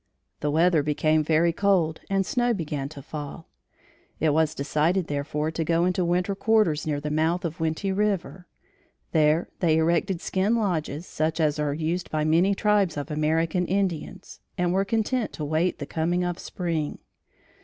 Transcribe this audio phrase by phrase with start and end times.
[0.39, 3.49] The weather became very cold and snow began to fall.
[4.19, 8.47] It was decided, therefore, to go into winter quarters near the mouth of Winty River.
[9.11, 14.39] There they erected skin lodges, such as are used by many tribes of American Indians,
[14.57, 16.97] and were content to wait the coming of spring.